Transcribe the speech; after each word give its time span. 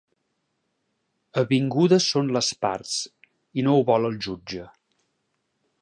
Avingudes 1.41 2.07
són 2.15 2.33
les 2.37 2.49
parts, 2.67 2.97
i 3.61 3.67
no 3.69 3.77
ho 3.81 3.85
vol 3.91 4.09
el 4.11 4.19
jutge. 4.29 4.65